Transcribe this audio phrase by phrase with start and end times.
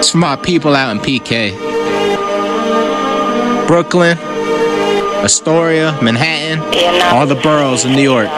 [0.00, 1.54] It's for my people out in PK.
[3.66, 4.16] Brooklyn,
[5.22, 6.60] Astoria, Manhattan,
[7.14, 8.28] all the boroughs in New York.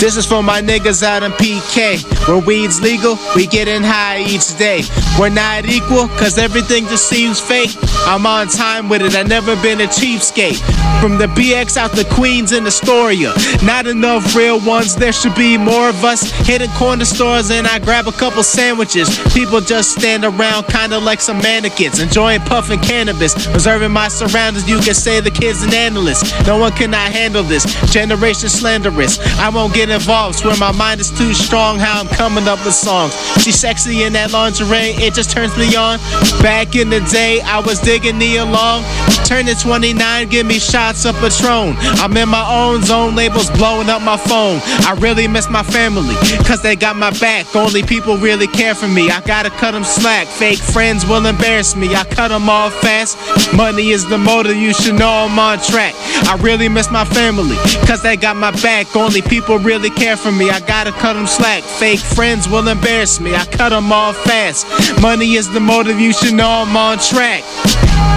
[0.00, 2.00] This is for my niggas out in PK.
[2.26, 4.80] Where weed's legal, we getting high each day.
[5.18, 7.76] We're not equal, cause everything just seems fake.
[8.06, 10.56] I'm on time with it, I never been a cheapskate.
[11.02, 13.34] From the BX out the Queens and Astoria.
[13.62, 16.30] Not enough real ones, there should be more of us.
[16.46, 19.18] Hitting corner stores and I grab a couple sandwiches.
[19.34, 22.00] People just stand around kinda like some mannequins.
[22.00, 23.34] Enjoying puffing cannabis.
[23.48, 26.24] Observing my surroundings, you can say the kid's an analyst.
[26.46, 27.64] No one cannot handle this.
[27.92, 29.18] Generation slanderous.
[29.38, 31.78] I won't get involved, Where my mind is too strong.
[31.78, 33.14] How I'm coming up with songs.
[33.42, 35.98] She's sexy in that lingerie, it just turns me on.
[36.42, 38.84] Back in the day, I was digging the along.
[39.24, 41.76] Turning 29, give me shots of Patron.
[42.02, 44.60] I'm in my own zone, labels blowing up my phone.
[44.86, 46.14] I really miss my family,
[46.44, 47.54] cause they got my back.
[47.54, 49.10] Only people really care for me.
[49.10, 50.26] I gotta cut them slack.
[50.26, 51.94] Fake friends will embarrass me.
[51.94, 53.18] I cut them off fast.
[53.54, 55.94] Money is the motive, you should know I'm on track.
[56.28, 58.94] I really miss my family, cause they got my back.
[58.94, 60.50] Only people really care for me.
[60.50, 61.62] I gotta cut them slack.
[61.62, 63.34] Fake friends will embarrass me.
[63.34, 64.66] I cut them off fast.
[65.00, 67.42] Money is the motive, you should know I'm on track.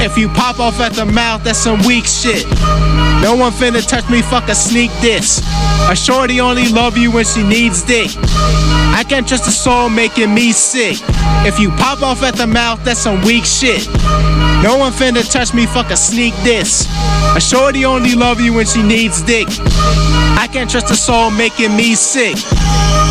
[0.02, 2.46] If you pop off at the mouth, that's some weak shit.
[3.22, 5.42] No one finna touch me, fuck a sneak diss.
[5.90, 8.10] A shorty only love you when she needs dick.
[8.20, 10.98] I can't trust a soul making me sick.
[11.46, 13.88] If you pop off at the mouth, that's some weak shit.
[14.64, 16.88] No one finna touch me, fuck a sneak diss.
[17.36, 19.46] A shorty only love you when she needs dick.
[19.50, 22.38] I can't trust a soul making me sick.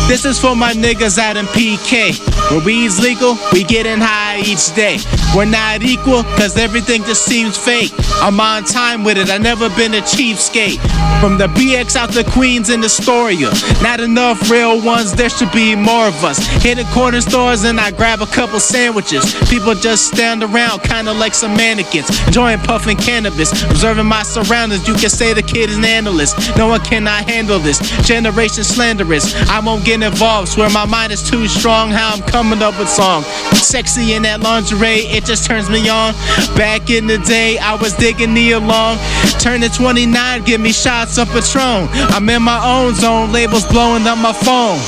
[0.07, 2.17] This is for my niggas out in PK.
[2.49, 4.97] Where weed's legal, we getting high each day.
[5.35, 7.91] We're not equal, cause everything just seems fake.
[8.21, 10.79] I'm on time with it, I never been a cheapskate.
[11.19, 13.49] From the BX out to Queens and Astoria.
[13.81, 16.37] Not enough real ones, there should be more of us.
[16.61, 19.33] Hitting corner stores and I grab a couple sandwiches.
[19.49, 22.09] People just stand around, kinda like some mannequins.
[22.27, 24.87] Enjoying puffing cannabis, observing my surroundings.
[24.87, 26.35] You can say the kid is an analyst.
[26.57, 27.79] No one cannot handle this.
[28.05, 29.33] Generation slanderous.
[29.49, 31.89] I won't get involved, swear my mind is too strong.
[31.89, 33.23] How I'm coming up with song.
[33.53, 36.13] Sexy in that lingerie, it just turns me on.
[36.55, 38.97] Back in the day, I was digging the along.
[39.39, 41.87] Turning 29, give me shots of Patron.
[42.11, 44.79] I'm in my own zone, labels blowing up my phone.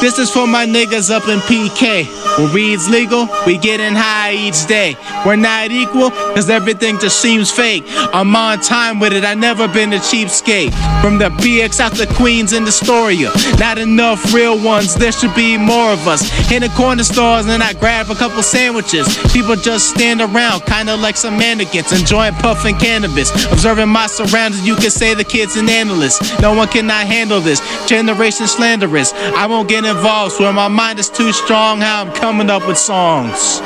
[0.00, 2.23] This is for my niggas up in PK.
[2.36, 4.96] Where weed's legal, we getting high each day.
[5.24, 7.84] We're not equal, cause everything just seems fake.
[7.86, 10.72] I'm on time with it, I never been a cheapskate.
[11.00, 13.30] From the BX out to Queens and Astoria.
[13.60, 16.22] Not enough real ones, there should be more of us.
[16.50, 19.06] In the corner stores and I grab a couple sandwiches.
[19.32, 23.30] People just stand around, kinda like some mannequins, enjoying puffing cannabis.
[23.52, 26.40] Observing my surroundings, you can say the kid's an analyst.
[26.40, 27.62] No one cannot handle this.
[27.86, 29.12] Generation slanderous.
[29.36, 31.80] I won't get involved, swear my mind is too strong.
[31.80, 33.60] How I'm coming up with songs.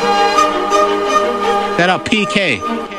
[1.78, 2.97] That up PK.